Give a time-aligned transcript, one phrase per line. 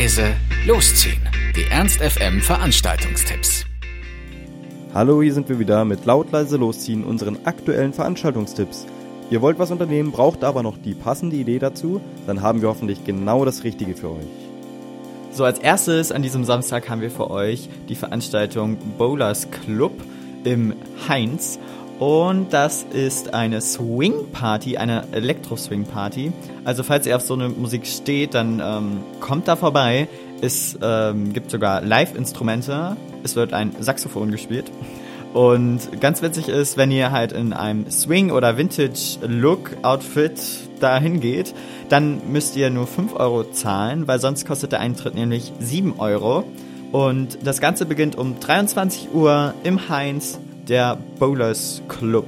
[0.00, 0.34] leise,
[0.66, 1.20] losziehen.
[1.54, 3.66] Die Ernst FM Veranstaltungstipps.
[4.94, 8.86] Hallo, hier sind wir wieder mit laut leise losziehen unseren aktuellen Veranstaltungstipps.
[9.30, 13.04] Ihr wollt was unternehmen, braucht aber noch die passende Idee dazu, dann haben wir hoffentlich
[13.04, 14.26] genau das Richtige für euch.
[15.32, 19.92] So, als erstes an diesem Samstag haben wir für euch die Veranstaltung Bowlers Club
[20.44, 20.76] im
[21.10, 21.58] Heinz.
[22.00, 26.32] Und das ist eine Swing Party, eine Elektro-Swing Party.
[26.64, 30.08] Also falls ihr auf so eine Musik steht, dann ähm, kommt da vorbei.
[30.40, 32.96] Es ähm, gibt sogar Live-Instrumente.
[33.22, 34.72] Es wird ein Saxophon gespielt.
[35.34, 40.40] Und ganz witzig ist, wenn ihr halt in einem Swing- oder Vintage-Look-Outfit
[40.80, 41.54] dahin geht,
[41.90, 46.44] dann müsst ihr nur 5 Euro zahlen, weil sonst kostet der Eintritt nämlich 7 Euro.
[46.92, 50.38] Und das Ganze beginnt um 23 Uhr im Heinz,
[50.70, 52.26] der Bowlers Club.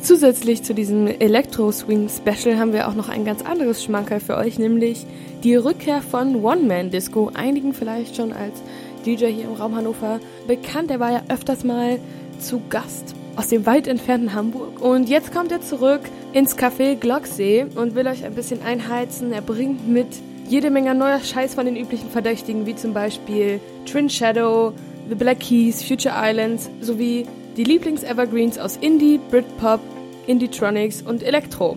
[0.00, 5.04] Zusätzlich zu diesem Elektro-Swing-Special haben wir auch noch ein ganz anderes Schmankerl für euch, nämlich
[5.42, 7.32] die Rückkehr von One-Man-Disco.
[7.34, 8.62] Einigen vielleicht schon als
[9.04, 10.90] DJ hier im Raum Hannover bekannt.
[10.90, 11.98] Er war ja öfters mal
[12.38, 14.80] zu Gast aus dem weit entfernten Hamburg.
[14.80, 19.32] Und jetzt kommt er zurück ins Café Glocksee und will euch ein bisschen einheizen.
[19.32, 20.06] Er bringt mit
[20.48, 24.72] jede Menge neuer Scheiß von den üblichen Verdächtigen, wie zum Beispiel Twin Shadow,
[25.08, 29.80] The Black Keys, Future Islands sowie die Lieblings-Evergreens aus Indie, Britpop,
[30.26, 31.76] Indietronics und Elektro.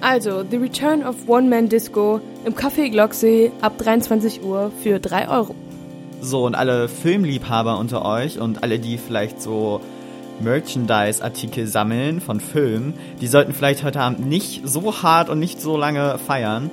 [0.00, 5.28] Also The Return of One Man Disco im Café Glocksee ab 23 Uhr für 3
[5.28, 5.54] Euro.
[6.22, 9.80] So, und alle Filmliebhaber unter euch und alle, die vielleicht so
[10.40, 15.76] Merchandise-Artikel sammeln von Filmen, die sollten vielleicht heute Abend nicht so hart und nicht so
[15.76, 16.70] lange feiern.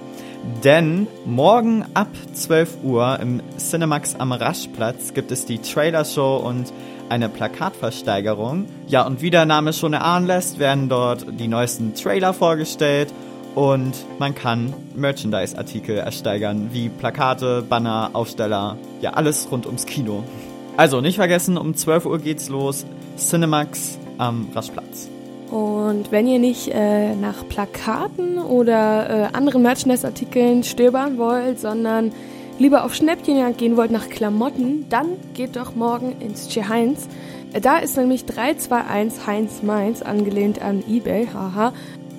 [0.64, 6.72] Denn morgen ab 12 Uhr im Cinemax am Raschplatz gibt es die Trailer-Show und
[7.10, 8.66] eine Plakatversteigerung.
[8.88, 13.14] Ja, und wie der Name schon erahnen lässt, werden dort die neuesten Trailer vorgestellt
[13.56, 20.24] und man kann Merchandise-Artikel ersteigern, wie Plakate, Banner, Aufsteller, ja, alles rund ums Kino.
[20.76, 22.86] Also nicht vergessen, um 12 Uhr geht's los,
[23.18, 25.10] Cinemax am Raschplatz.
[25.52, 32.12] Und wenn ihr nicht äh, nach Plakaten oder äh, anderen Merchandise-Artikeln stöbern wollt, sondern
[32.60, 37.08] lieber auf Schnäppchenjagd gehen wollt nach Klamotten, dann geht doch morgen ins Che Heinz.
[37.62, 41.72] Da ist nämlich 321 Heinz Mainz, angelehnt an Ebay, haha.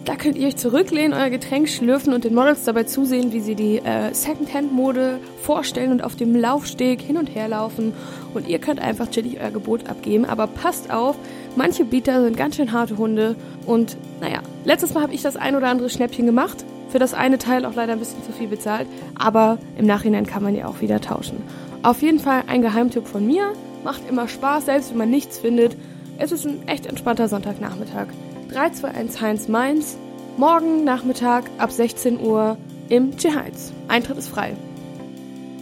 [0.09, 3.55] Da könnt ihr euch zurücklehnen, euer Getränk schlürfen und den Models dabei zusehen, wie sie
[3.55, 7.93] die äh, Secondhand-Mode vorstellen und auf dem Laufsteg hin und her laufen.
[8.33, 10.25] Und ihr könnt einfach chillig euer Gebot abgeben.
[10.25, 11.17] Aber passt auf,
[11.57, 13.37] manche Bieter sind ganz schön harte Hunde.
[13.67, 16.65] Und naja, letztes Mal habe ich das ein oder andere Schnäppchen gemacht.
[16.89, 18.89] Für das eine Teil auch leider ein bisschen zu viel bezahlt.
[19.15, 21.37] Aber im Nachhinein kann man ja auch wieder tauschen.
[21.83, 23.53] Auf jeden Fall ein Geheimtipp von mir.
[23.85, 25.77] Macht immer Spaß, selbst wenn man nichts findet.
[26.17, 28.07] Es ist ein echt entspannter Sonntagnachmittag.
[28.53, 29.99] 321 Heinz Mainz,
[30.37, 32.57] morgen Nachmittag ab 16 Uhr
[32.89, 33.73] im Tierheiz.
[33.89, 34.57] Eintritt ist frei.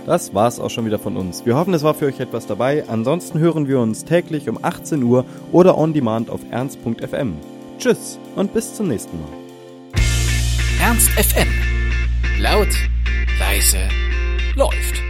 [0.07, 1.45] Das war's auch schon wieder von uns.
[1.45, 2.85] Wir hoffen, es war für euch etwas dabei.
[2.87, 7.35] Ansonsten hören wir uns täglich um 18 Uhr oder on demand auf ernst.fm.
[7.79, 9.29] Tschüss und bis zum nächsten Mal.
[10.81, 11.49] Ernst FM.
[12.39, 12.69] Laut,
[13.41, 13.79] leise,
[14.55, 15.06] läuft.